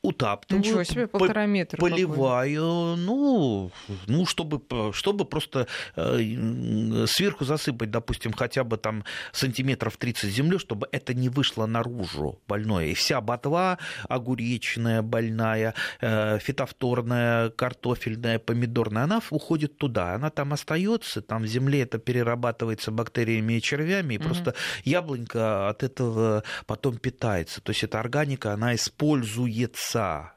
[0.03, 0.65] утаптываю.
[0.65, 1.79] Ничего себе, полтора метра.
[1.79, 3.05] Поливаю, какой.
[3.05, 3.71] ну,
[4.07, 10.89] ну чтобы, чтобы просто э, сверху засыпать, допустим, хотя бы там сантиметров 30 земли, чтобы
[10.91, 12.87] это не вышло наружу больное.
[12.87, 20.15] И вся ботва огуречная, больная, э, фитофторная, картофельная, помидорная, она уходит туда.
[20.15, 24.25] Она там остается, там в земле это перерабатывается бактериями и червями, и угу.
[24.25, 27.61] просто яблонька от этого потом питается.
[27.61, 30.33] То есть эта органика, она используется мяса.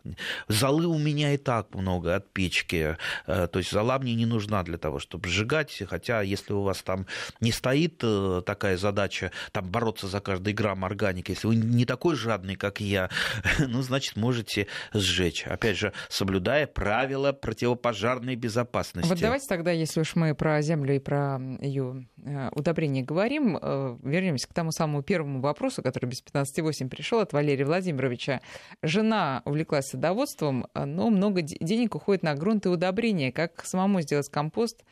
[0.47, 2.97] Золы у меня и так много от печки.
[3.27, 5.81] Э, то есть зола мне не нужна для того, чтобы сжигать.
[5.87, 7.05] Хотя, если у вас там
[7.39, 12.15] не стоит э, такая задача там бороться за каждый грамм органики, если вы не такой
[12.15, 13.09] жадный, как я,
[13.59, 15.45] ну, значит, можете сжечь.
[15.45, 19.09] Опять же, соблюдая правила противопожарной безопасности.
[19.09, 23.57] Вот давайте тогда, если уж мы про землю и про ее э, удобрение говорим,
[24.03, 28.41] вернемся к тому самому первому вопросу, который без 15.8 пришел от Валерия Владимировича.
[28.81, 33.31] Жена увлеклась садоводством, но много денег уходит на грунт и удобрения.
[33.31, 34.83] Как самому сделать компост?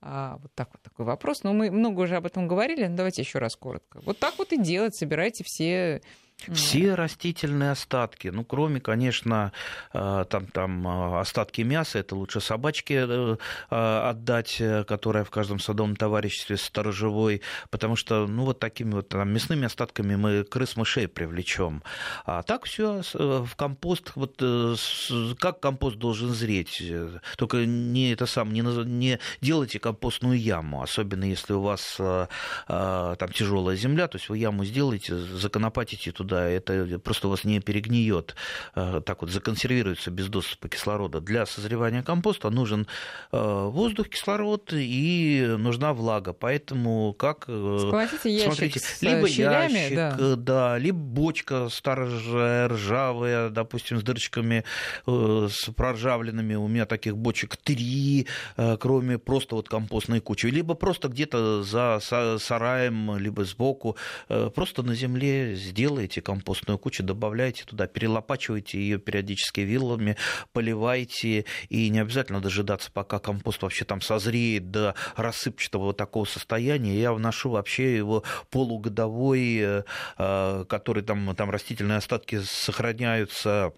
[0.00, 1.42] А, вот так вот такой вопрос.
[1.42, 4.00] Но мы много уже об этом говорили, но давайте еще раз коротко.
[4.04, 4.94] Вот так вот и делать.
[4.94, 6.02] Собирайте все
[6.46, 9.52] Все растительные остатки, ну, кроме, конечно,
[9.92, 13.36] э, там, там э, остатки мяса, это лучше собачке э,
[13.70, 19.66] отдать, которая в каждом садовом товариществе сторожевой, потому что, ну, вот такими вот там, мясными
[19.66, 21.82] остатками мы крыс мышей привлечем.
[22.24, 24.36] А так все в компост, вот
[25.38, 26.82] как компост должен зреть,
[27.36, 33.76] только не это сам, не, не делайте компостную яму, особенно если у вас там тяжелая
[33.76, 38.36] земля, то есть вы яму сделаете, законопатите туда да, это просто у вас не перегниет,
[38.76, 41.20] э, так вот законсервируется без доступа кислорода.
[41.20, 42.86] Для созревания компоста нужен
[43.32, 46.32] э, воздух, кислород и нужна влага.
[46.32, 47.46] Поэтому как...
[47.48, 50.36] Э, Сколотите смотрите, с либо щелями, ящик, да.
[50.36, 54.64] да, либо бочка старая, ржавая, допустим, с дырочками,
[55.06, 56.54] с проржавленными.
[56.54, 58.26] У меня таких бочек три,
[58.78, 60.46] кроме просто вот компостной кучи.
[60.46, 63.96] Либо просто где-то за сараем, либо сбоку.
[64.54, 70.16] Просто на земле сделаете берете компостную кучу, добавляете туда, перелопачиваете ее периодически вилами,
[70.52, 77.00] поливаете, и не обязательно дожидаться, пока компост вообще там созреет до рассыпчатого такого состояния.
[77.00, 79.82] Я вношу вообще его полугодовой, э,
[80.18, 83.72] э, который там, там растительные остатки сохраняются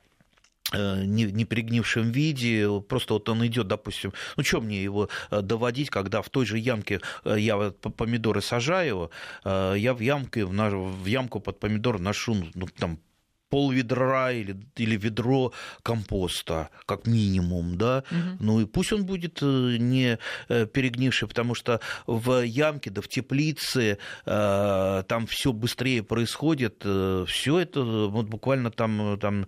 [0.73, 6.23] не, не перегнившем виде, просто вот он идет, допустим, ну что мне его доводить, когда
[6.23, 9.11] в той же ямке я помидоры сажаю,
[9.45, 12.99] я в ямке, в ямку под помидор ношу ну, там
[13.51, 15.53] пол ведра или, или ведро
[15.83, 18.37] компоста, как минимум, да, угу.
[18.39, 23.09] ну и пусть он будет э, не э, перегнивший, потому что в ямке, да в
[23.09, 26.85] теплице э, там все быстрее происходит,
[27.27, 29.47] все это вот буквально там, там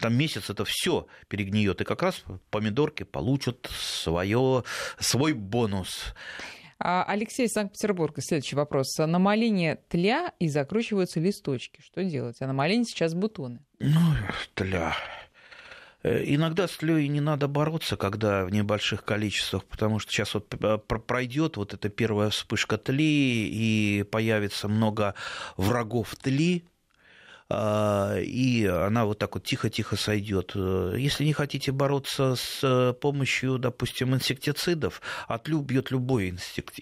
[0.00, 4.64] там месяц это все перегниет, и как раз помидорки получат свое,
[4.98, 6.14] свой бонус.
[6.78, 8.16] А, Алексей Санкт-Петербург.
[8.18, 8.98] Следующий вопрос.
[8.98, 11.80] На малине тля и закручиваются листочки.
[11.80, 12.36] Что делать?
[12.40, 13.60] А на малине сейчас бутоны.
[13.78, 14.00] Ну,
[14.54, 14.96] тля.
[16.02, 20.48] Э, иногда с тлей не надо бороться, когда в небольших количествах, потому что сейчас вот
[21.06, 25.14] пройдет вот эта первая вспышка тли, и появится много
[25.56, 26.64] врагов тли,
[27.50, 30.54] и она вот так вот тихо-тихо сойдет.
[30.54, 36.30] Если не хотите бороться с помощью, допустим, инсектицидов, отлю бьет любой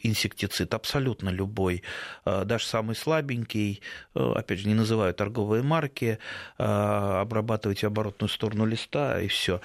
[0.03, 1.83] инсектицид, абсолютно любой,
[2.25, 3.81] а, даже самый слабенький,
[4.15, 6.19] а, опять же, не называю торговые марки,
[6.57, 9.61] обрабатывайте оборотную сторону листа и все.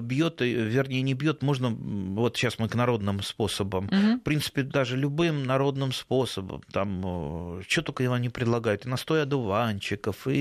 [0.00, 4.16] Бьет, вернее, не бьет, можно, вот сейчас мы к народным способам, угу.
[4.16, 10.26] в принципе, даже любым народным способом, там, что только его не предлагают, и настой одуванчиков,
[10.26, 10.37] и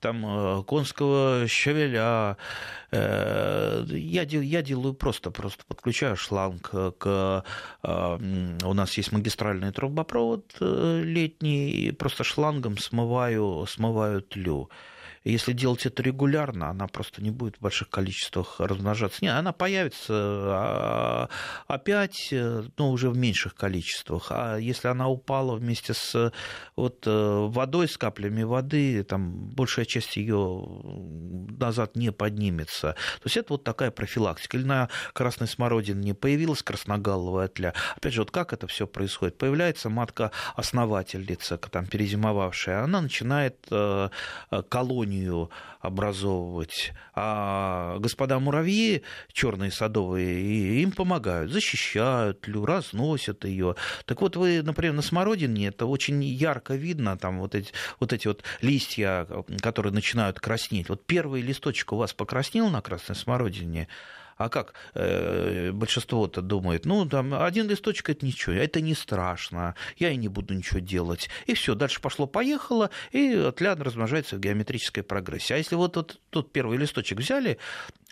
[0.00, 2.36] там э, конского щавеля.
[2.90, 7.44] Э, я, я делаю просто, просто подключаю шланг к...
[7.82, 8.18] Э,
[8.64, 14.70] у нас есть магистральный трубопровод летний, и просто шлангом смываю, смываю тлю.
[15.24, 19.18] Если делать это регулярно, она просто не будет в больших количествах размножаться.
[19.22, 21.28] Нет, она появится а,
[21.68, 24.26] опять, э, но уже в меньших количествах.
[24.30, 26.32] А если она упала вместе с
[26.74, 30.66] вот, э, водой, с каплями воды, там большая часть ее
[31.58, 32.92] назад не поднимется.
[32.92, 34.56] То есть это вот такая профилактика.
[34.56, 37.74] Или на красной смородине появилась красногаловая тля.
[37.96, 39.38] Опять же, вот как это все происходит?
[39.38, 44.08] Появляется матка-основательница, там, перезимовавшая, она начинает э,
[44.68, 53.74] колонию колонию образовывать, а господа муравьи, черные садовые, им помогают, защищают, разносят ее.
[54.04, 58.28] Так вот, вы, например, на смородине это очень ярко видно, там вот эти вот, эти
[58.28, 59.26] вот листья,
[59.60, 60.88] которые начинают краснеть.
[60.88, 63.88] Вот первый листочек у вас покраснел на красной смородине,
[64.44, 66.84] а как э, большинство-то думает?
[66.86, 71.28] Ну, там один листочек это ничего, это не страшно, я и не буду ничего делать.
[71.46, 75.54] И все, дальше пошло-поехало, и тля размножается в геометрической прогрессии.
[75.54, 77.58] А если вот тут, тут первый листочек взяли,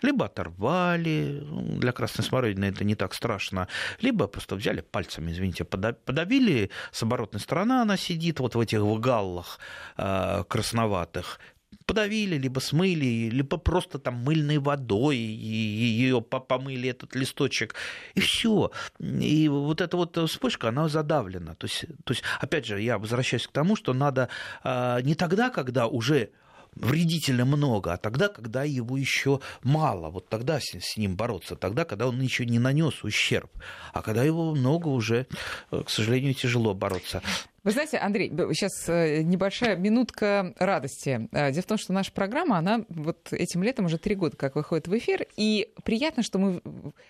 [0.01, 1.43] либо оторвали,
[1.79, 3.67] для красной смородины это не так страшно,
[3.99, 9.59] либо просто взяли пальцами, извините, подавили, с оборотной стороны она сидит вот в этих галлах
[9.97, 11.39] э, красноватых,
[11.85, 17.75] подавили, либо смыли, либо просто там мыльной водой ее помыли этот листочек,
[18.15, 18.71] и все.
[18.99, 21.55] И вот эта вот вспышка, она задавлена.
[21.55, 24.29] То есть, то есть, опять же, я возвращаюсь к тому, что надо
[24.63, 26.29] а, не тогда, когда уже
[26.75, 31.85] вредителя много, а тогда, когда его еще мало, вот тогда с, с ним бороться, тогда,
[31.85, 33.51] когда он еще не нанес ущерб,
[33.93, 35.27] а когда его много уже,
[35.71, 37.21] э, к сожалению, тяжело бороться.
[37.63, 41.29] Вы знаете, Андрей, сейчас э, небольшая минутка радости.
[41.31, 44.55] Э, дело в том, что наша программа, она вот этим летом уже три года как
[44.55, 46.61] выходит в эфир, и приятно, что мы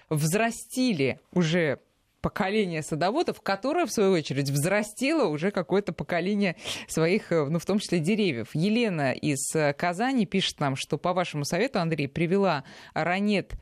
[0.09, 1.79] взрастили уже
[2.21, 6.55] поколение садоводов, которое, в свою очередь, взрастило уже какое-то поколение
[6.87, 8.49] своих, э, ну, в том числе, деревьев.
[8.53, 13.53] Елена из э, Казани пишет нам, что по вашему совету, Андрей, привела ранет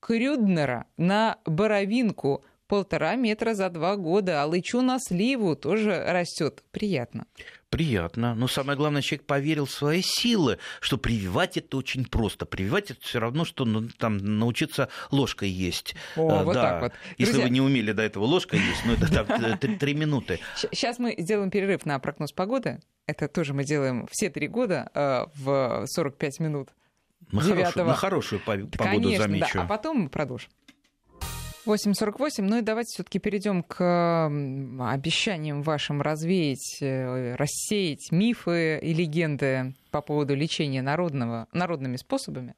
[0.00, 6.64] Крюднера на боровинку полтора метра за два года, а лычу на сливу тоже растет.
[6.70, 7.26] Приятно.
[7.76, 8.34] Приятно.
[8.34, 12.46] Но самое главное, человек поверил в свои силы, что прививать это очень просто.
[12.46, 15.94] Прививать это все равно, что ну, там научиться ложкой есть.
[16.16, 16.62] О, вот да.
[16.62, 16.92] так вот.
[17.18, 17.48] Если Друзья...
[17.48, 20.40] вы не умели до этого ложкой есть, ну это там три минуты.
[20.56, 22.80] Сейчас мы сделаем перерыв на прогноз погоды.
[23.06, 26.70] Это тоже мы делаем все три года э, в 45 минут.
[27.30, 29.50] На, 9 хорошую, на хорошую погоду Конечно, замечу.
[29.52, 29.62] Да.
[29.64, 30.48] А потом мы продолжим.
[31.66, 32.42] 8.48.
[32.42, 34.26] Ну и давайте все-таки перейдем к
[34.80, 42.54] обещаниям вашим развеять, э, рассеять мифы и легенды по поводу лечения народного, народными способами.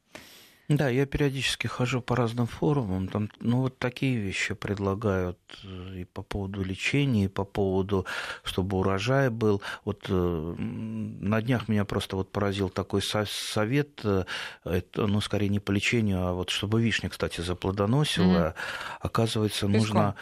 [0.68, 6.04] Да, я периодически хожу по разным форумам, там, ну, вот такие вещи предлагают э, и
[6.04, 8.04] по поводу лечения, и по поводу,
[8.44, 9.62] чтобы урожай был.
[9.86, 14.24] Вот э, на днях меня просто вот поразил такой совет, э,
[14.64, 18.54] это, ну, скорее не по лечению, а вот чтобы вишня, кстати, заплодоносила, mm-hmm.
[19.00, 19.72] оказывается, Песком.
[19.72, 20.14] нужно...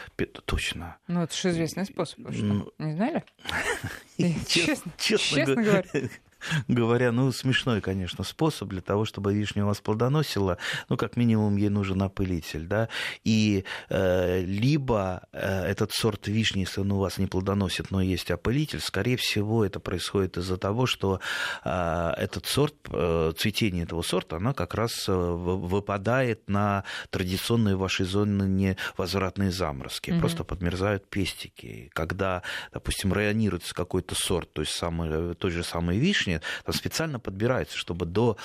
[0.45, 0.97] Точно.
[1.09, 2.45] Ну, это же известный способ, что?
[2.45, 2.73] Ну...
[2.79, 3.25] Не знали?
[4.97, 5.83] Честно говоря
[6.69, 11.57] говоря, ну, смешной, конечно, способ для того, чтобы вишня у вас плодоносила, ну, как минимум,
[11.57, 12.89] ей нужен опылитель, да,
[13.25, 18.31] и э, либо э, этот сорт вишни, если он у вас не плодоносит, но есть
[18.31, 21.21] опылитель, скорее всего, это происходит из-за того, что
[21.65, 27.81] э, этот сорт, э, цветение этого сорта, оно как раз э, выпадает на традиционные в
[27.81, 30.21] вашей зоне возвратные заморозки, mm-hmm.
[30.21, 31.91] просто подмерзают пестики.
[31.93, 36.43] Когда, допустим, районируется какой-то сорт, то есть самый, той же самой вишни, нет.
[36.65, 38.37] Там специально подбирается, чтобы до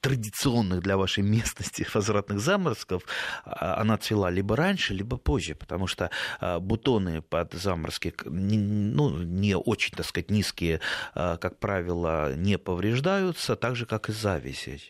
[0.00, 3.02] традиционных для вашей местности возвратных заморозков
[3.44, 6.10] а, она цвела либо раньше, либо позже, потому что
[6.40, 10.80] а, бутоны под заморозки ну, не очень, так сказать, низкие,
[11.14, 14.80] а, как правило, не повреждаются, так же, как и завязи.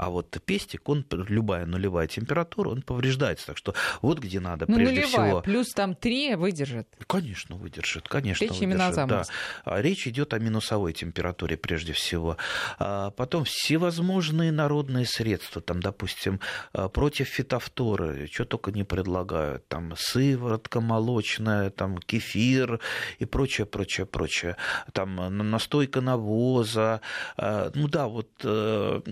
[0.00, 3.48] А вот пестик, он, любая нулевая температура, он повреждается.
[3.48, 5.40] Так что вот где надо ну, прежде нулевая, всего...
[5.42, 6.88] плюс там 3 выдержит.
[7.06, 8.42] Конечно, выдержит, конечно.
[8.42, 9.24] Речь выдержит, именно да.
[9.64, 12.38] А речь идет о минусовой температуре прежде всего.
[12.78, 16.40] А потом всевозможные народные средства, там, допустим,
[16.72, 22.80] а, против фитофторы, что только не предлагают, там, сыворотка молочная, там, кефир
[23.18, 24.56] и прочее, прочее, прочее.
[24.94, 27.02] Там, настойка навоза.
[27.36, 29.02] Ну да, вот э,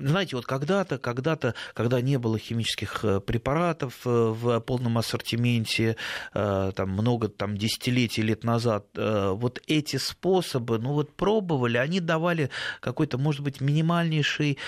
[0.00, 5.96] знаете, вот когда-то, когда-то, когда не было химических э, препаратов э, в полном ассортименте,
[6.34, 12.50] э, там много там, десятилетий лет назад, вот эти способы, ну вот пробовали, они давали
[12.80, 14.58] какой-то, может быть, минимальнейший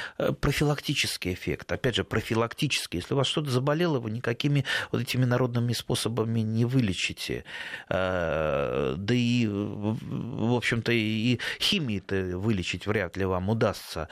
[0.40, 1.70] профилактический эффект.
[1.72, 2.98] Опять же, профилактический.
[2.98, 7.44] Если у вас что-то заболело, вы никакими вот этими народными способами не вылечите.
[7.88, 14.08] Да и, в общем-то, и химией-то вылечить вряд ли вам удастся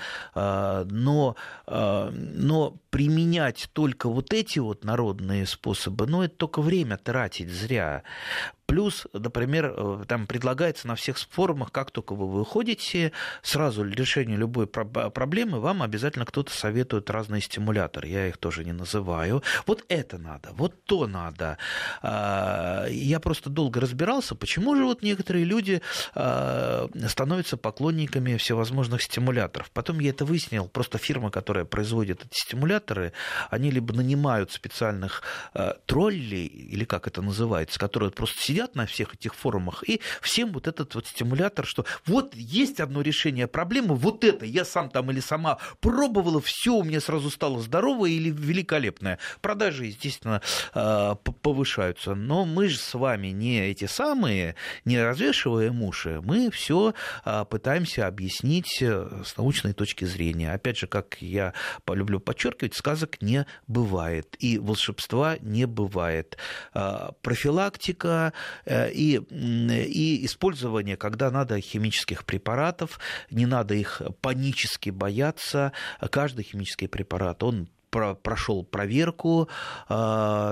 [1.03, 1.37] но,
[1.67, 8.03] э, но применять только вот эти вот народные способы, ну, это только время тратить зря.
[8.73, 14.67] Плюс, например, э, там предлагается на всех форумах, как только вы выходите, сразу решение любой
[14.67, 18.09] проблемы, вам обязательно кто-то советует разные стимуляторы.
[18.09, 19.43] Я их тоже не называю.
[19.67, 21.59] Вот это надо, вот то надо.
[22.01, 25.83] А, я просто долго разбирался, почему же вот некоторые люди
[26.15, 29.71] а, становятся поклонниками всевозможных стимуляторов.
[29.73, 30.67] Потом я это выяснил.
[30.67, 33.13] Просто фирма, которая производит эти стимуляторы,
[33.51, 35.21] они либо нанимают специальных
[35.53, 40.53] а, троллей, или как это называется, которые просто сидят на всех этих форумах, и всем
[40.53, 45.11] вот этот вот стимулятор, что вот есть одно решение проблемы, вот это, я сам там
[45.11, 49.19] или сама пробовала, все у меня сразу стало здоровое или великолепное.
[49.41, 50.41] Продажи, естественно,
[50.75, 56.95] а, повышаются, но мы же с вами не эти самые, не развешиваем уши, мы все
[57.25, 60.53] а, пытаемся объяснить э, с научной точки зрения.
[60.53, 61.55] Опять же, как я
[61.89, 66.37] люблю подчеркивать, сказок не бывает, и волшебства не бывает.
[66.73, 68.31] Профилактика Э,
[68.67, 72.99] и, и использование, когда надо химических препаратов,
[73.31, 75.73] не надо их панически бояться.
[76.11, 79.49] Каждый химический препарат, он прошел проверку
[79.89, 79.95] э,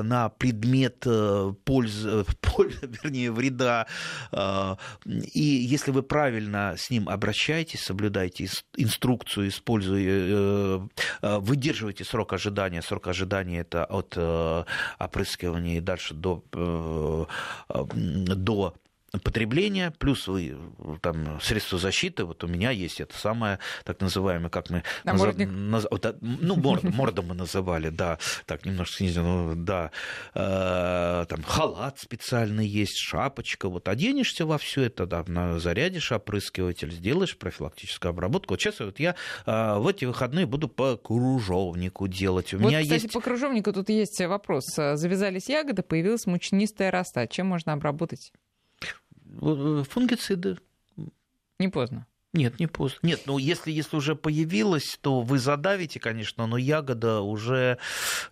[0.05, 3.87] на предмет э, пользы, пользы, вернее, вреда.
[4.33, 4.77] Э,
[5.07, 10.89] и если вы правильно с ним обращаетесь, соблюдаете инструкцию, используя,
[11.23, 12.83] выдерживаете срок ожидания.
[12.83, 14.17] Срок ожидания это от
[14.99, 16.45] опрыскивания и дальше до,
[17.69, 18.75] до
[19.19, 20.57] потребления, плюс вы,
[21.01, 24.85] там, средства защиты, вот у меня есть это самое, так называемое, как мы...
[25.05, 25.49] Намордник.
[25.51, 25.87] Наз...
[25.91, 26.15] Наз...
[26.21, 29.91] Ну, морда, морда мы называли, да, так, немножко снизили, ну, да,
[30.35, 35.25] э, там, халат специальный есть, шапочка, вот оденешься во все это, да,
[35.59, 38.55] зарядишь опрыскиватель, сделаешь профилактическую обработку.
[38.55, 42.55] Вот сейчас вот я э, в эти выходные буду по кружовнику делать.
[42.55, 43.13] У вот, меня кстати, есть...
[43.13, 44.67] по кружовнику тут есть вопрос.
[44.77, 47.27] Завязались ягоды, появилась мучнистая роста.
[47.27, 48.33] Чем можно обработать?
[49.39, 50.59] Фунгициды.
[51.59, 52.07] Не поздно.
[52.33, 52.99] Нет, не поздно.
[53.03, 57.79] Нет, ну если, если уже появилась, то вы задавите, конечно, но ягода уже,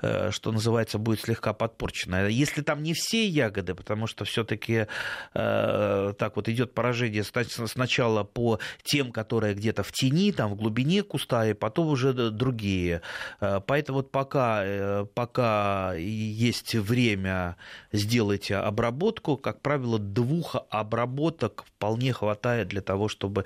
[0.02, 2.28] э, что называется, будет слегка подпорчена.
[2.28, 4.86] Если там не все ягоды, потому что все-таки
[5.34, 11.02] э, так вот идет поражение сначала по тем, которые где-то в тени, там в глубине
[11.02, 13.02] куста, и потом уже другие.
[13.40, 17.56] Э, поэтому вот пока, пока есть время,
[17.90, 19.36] сделайте обработку.
[19.36, 23.44] Как правило, двух обработок вполне хватает для того, чтобы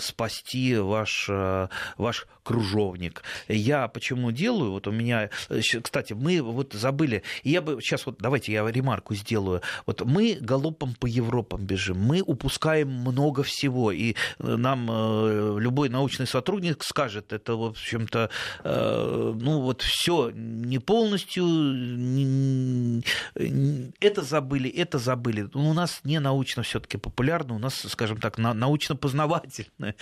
[0.00, 3.22] спасти ваш, э, ваш кружовник.
[3.48, 4.72] Я почему делаю?
[4.72, 9.14] Вот у меня, э, кстати, мы вот забыли, я бы сейчас вот давайте я ремарку
[9.14, 9.62] сделаю.
[9.84, 14.86] Вот мы галопом по Европам бежим, мы упускаем много всего, и э, нам
[15.58, 18.30] любой научный сотрудник скажет, это в общем-то,
[18.64, 21.44] ну вот все не полностью,
[24.00, 25.48] это забыли, это забыли.
[25.54, 29.66] У нас не научно все-таки популярно, у нас, скажем так, научно-познавательно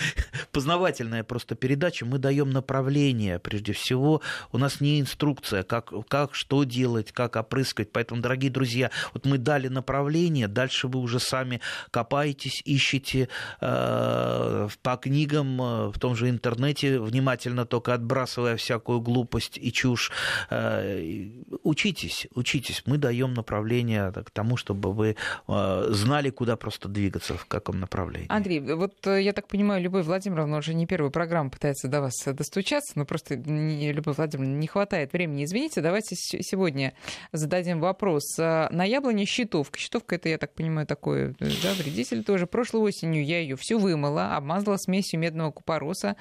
[0.52, 2.06] познавательная, просто передача.
[2.06, 4.20] Мы даем направление, прежде всего.
[4.52, 7.92] У нас не инструкция, как, как что делать, как опрыскать.
[7.92, 11.60] Поэтому, дорогие друзья, вот мы дали направление, дальше вы уже сами
[11.90, 13.28] копаетесь, ищете
[13.60, 20.10] э, по книгам, э, в том же интернете, внимательно только отбрасывая всякую глупость и чушь.
[20.50, 21.28] Э,
[21.62, 22.82] учитесь, учитесь.
[22.86, 25.16] Мы даем направление к тому, чтобы вы
[25.48, 28.28] э, знали, куда просто двигаться, в каком направлении.
[28.30, 32.02] Андрей, вот э, я так понимаю, понимаю, Любовь Владимировна уже не первую программу пытается до
[32.02, 35.44] вас достучаться, но просто не, Любовь Владимировна не хватает времени.
[35.44, 36.92] Извините, давайте сегодня
[37.32, 38.36] зададим вопрос.
[38.38, 39.78] А, на яблоне щитовка.
[39.78, 42.46] Щитовка это, я так понимаю, такой да, вредитель тоже.
[42.46, 46.16] Прошлой осенью я ее всю вымыла, обмазала смесью медного купороса,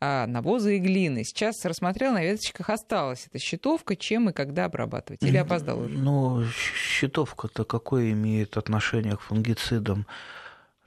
[0.00, 1.22] а, навоза и глины.
[1.24, 3.94] Сейчас рассмотрел, на веточках осталась эта щитовка.
[3.94, 5.22] Чем и когда обрабатывать?
[5.22, 5.98] Или опоздал уже?
[5.98, 10.06] Ну, щитовка-то какое имеет отношение к фунгицидам?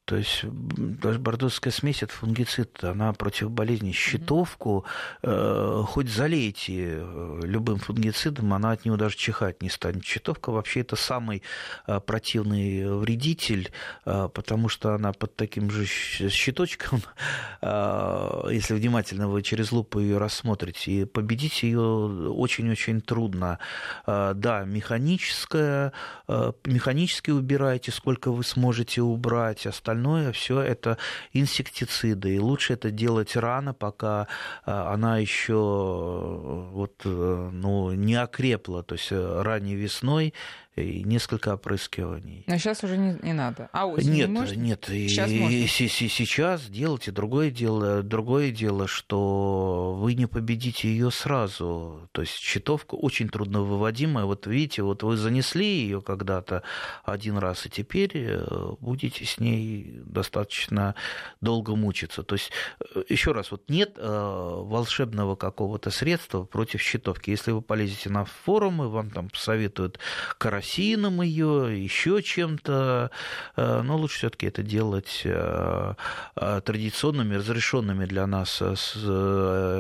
[0.10, 3.92] То есть даже бордоская смесь это фунгицид, она против болезни.
[3.92, 4.84] Щитовку
[5.22, 10.04] э, хоть залейте э, любым фунгицидом, она от него даже чихать не станет.
[10.04, 11.44] Щитовка вообще это самый
[11.86, 13.72] э, противный вредитель,
[14.06, 17.04] э, потому что она под таким же щиточком,
[17.62, 23.60] э, если внимательно вы через лупу ее рассмотрите, и победить ее очень-очень трудно.
[24.08, 25.94] Э, да, механическая,
[26.28, 30.98] э, механически убирайте, сколько вы сможете убрать, остальное остальное все это
[31.34, 32.36] инсектициды.
[32.36, 34.28] И лучше это делать рано, пока
[34.66, 38.84] а, она еще э, вот, э, ну, не окрепла.
[38.84, 40.34] То есть э, ранней весной
[40.76, 42.44] и несколько опрыскиваний.
[42.48, 43.70] Но сейчас уже не, не надо.
[43.74, 44.56] А осенью нет, можно?
[44.56, 44.86] нет.
[44.88, 45.68] Сейчас, и, можно.
[45.68, 48.02] сейчас делайте другое дело.
[48.04, 52.08] Другое дело, что вы не победите ее сразу.
[52.12, 54.26] То есть щитовка очень трудно выводимая.
[54.26, 56.64] Вот видите, вот вы занесли ее когда-то
[57.04, 60.96] один раз, и теперь э, будете с ней достаточно
[61.42, 62.24] долго мучиться.
[62.24, 62.52] То есть
[62.96, 67.32] э, еще раз, вот нет э, волшебного какого-то средства против щитовки.
[67.32, 70.00] Если вы полезете на форумы, вам там советуют
[70.38, 73.12] карась керосином ее, еще чем-то.
[73.56, 75.94] Э, но лучше все-таки это делать э,
[76.36, 78.96] э, традиционными, разрешенными для нас с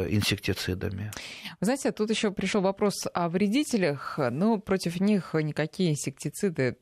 [0.09, 1.11] инсектицидами.
[1.59, 6.77] Вы знаете, тут еще пришел вопрос о вредителях, но против них никакие инсектициды,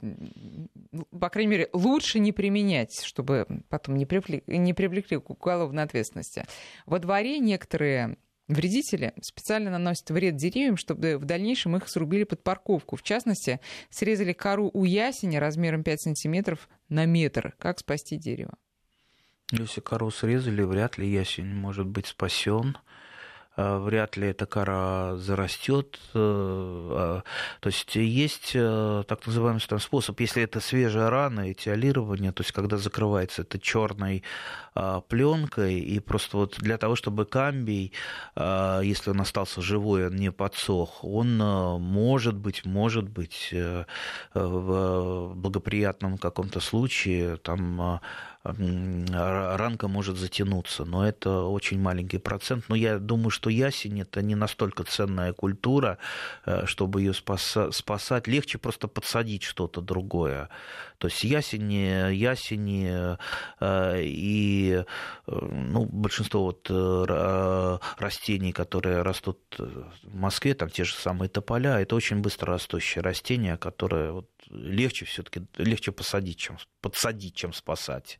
[1.19, 6.45] по крайней мере, лучше не применять, чтобы потом не привлекли, не привлекли к уголовной ответственности.
[6.85, 8.17] Во дворе некоторые
[8.47, 12.95] Вредители специально наносят вред деревьям, чтобы в дальнейшем их срубили под парковку.
[12.95, 17.55] В частности, срезали кору у ясени размером 5 сантиметров на метр.
[17.59, 18.53] Как спасти дерево?
[19.51, 22.77] Если кору срезали, вряд ли ясень может быть спасен.
[23.57, 25.99] Э, вряд ли эта кора зарастет.
[26.13, 27.23] Э, а,
[27.59, 32.51] то есть есть э, так называемый там способ, если это свежая рана, этиолирование, то есть
[32.51, 34.23] когда закрывается это черной
[34.75, 37.93] а, пленкой, и просто вот для того, чтобы камбий,
[38.35, 43.53] а, если он остался живой, он не подсох, он может быть, может быть
[44.33, 48.01] в благоприятном каком-то случае там
[48.43, 52.65] ранка может затянуться, но это очень маленький процент.
[52.69, 55.97] Но я думаю, что ясень это не настолько ценная культура,
[56.45, 58.27] э, чтобы ее спасать.
[58.27, 60.49] Легче просто подсадить что-то другое.
[60.97, 63.17] То есть ясени, ясени
[63.59, 64.83] э, и
[65.27, 66.69] ну, большинство вот
[67.99, 73.57] растений, которые растут в Москве, там те же самые тополя, это очень быстро растущие растения,
[73.57, 78.19] которые вот легче все-таки легче посадить, чем подсадить, чем спасать.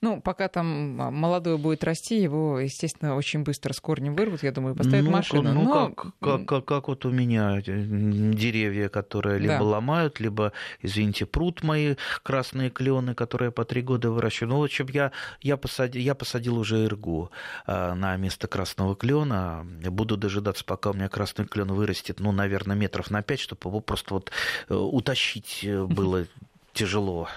[0.00, 4.52] Ну, пока там а, молодой будет расти, его, естественно, очень быстро с корнем вырвут, я
[4.52, 5.52] думаю, поставят ну, машину.
[5.52, 5.90] Ну, Но...
[5.90, 9.62] как, как, как, как вот у меня деревья, которые либо да.
[9.64, 14.50] ломают, либо, извините, прут мои красные клены, которые по три года выращиваю.
[14.50, 17.32] Ну, в общем, я, я, посадил, я посадил уже иргу
[17.66, 19.66] а, на место красного клена.
[19.84, 23.80] Буду дожидаться, пока у меня красный клен вырастет, ну, наверное, метров на пять, чтобы его
[23.80, 24.30] просто вот
[24.68, 26.24] э, утащить э, было
[26.72, 27.28] тяжело.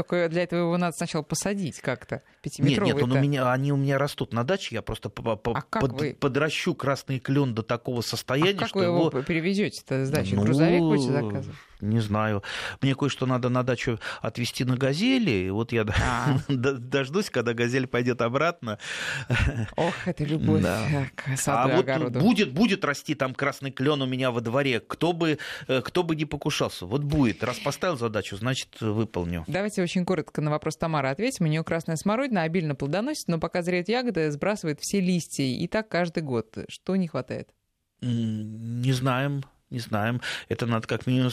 [0.00, 2.22] Только для этого его надо сначала посадить как-то.
[2.40, 5.36] Пятиметровый нет, нет, он у меня, они у меня растут на даче, я просто по,
[5.36, 6.16] по, а под, вы...
[6.18, 9.08] подращу красный клен до такого состояния, а как что вы его...
[9.08, 10.34] его перевезете с дачи?
[10.34, 11.56] Ну, Грузовик будете заказывать?
[11.80, 12.42] Не знаю.
[12.80, 15.30] Мне кое-что надо на дачу отвезти на газели.
[15.30, 16.38] И вот я а.
[16.48, 18.78] дождусь, когда газель пойдет обратно.
[19.76, 21.06] Ох, это любовь да.
[21.14, 22.20] к саду а вот огороду.
[22.20, 24.80] будет, будет расти там красный клен у меня во дворе.
[24.80, 26.86] Кто бы, э, кто бы не покушался.
[26.86, 27.42] Вот будет.
[27.44, 29.44] Раз поставил задачу, значит, выполню.
[29.46, 31.46] Давайте очень коротко на вопрос Тамары ответим.
[31.46, 35.44] У нее красная смородина обильно плодоносит, но пока зреют ягоды, сбрасывает все листья.
[35.44, 36.58] И так каждый год.
[36.68, 37.48] Что не хватает?
[38.00, 40.20] Не знаем не знаем.
[40.48, 41.30] Это надо как минимум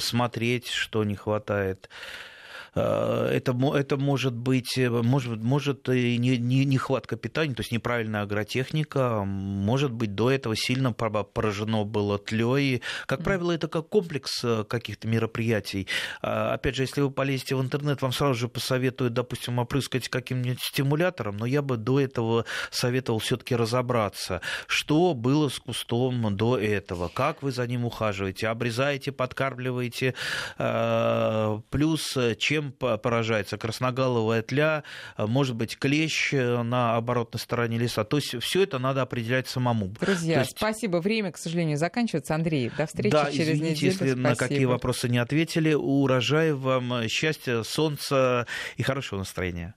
[0.00, 1.88] смотреть, что не хватает.
[2.76, 7.72] Э, это, это может быть, э, может, может и не, не, нехватка питания, то есть
[7.72, 12.82] неправильная агротехника, может быть, до этого сильно поражено было тлей.
[13.06, 15.88] Как правило, это как комплекс э, каких-то мероприятий.
[16.20, 21.38] Опять же, если вы полезете в интернет, вам сразу же посоветуют, допустим, опрыскать каким-нибудь стимулятором,
[21.38, 27.42] но я бы до этого советовал все-таки разобраться, что было с кустом до этого, как
[27.42, 30.14] вы за ним ухаживаете, обрезаете, подкармливаете,
[31.70, 34.84] плюс чем чем поражается красноголовая тля,
[35.18, 38.04] может быть, клещ э, на оборотной стороне леса.
[38.04, 39.88] То есть все это надо определять самому.
[40.00, 40.56] Друзья, есть...
[40.56, 40.98] спасибо.
[40.98, 42.34] Время, к сожалению, заканчивается.
[42.34, 43.86] Андрей, до встречи да, через извините, неделю.
[43.86, 44.20] если спасибо.
[44.20, 45.74] на какие вопросы не ответили.
[45.74, 48.46] Урожая вам, счастья, солнца
[48.76, 49.74] и хорошего настроения.